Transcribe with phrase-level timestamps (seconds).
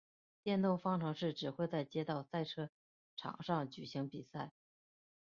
[0.41, 2.71] 电动方程式只会在街道赛车
[3.15, 4.51] 场上举行比赛。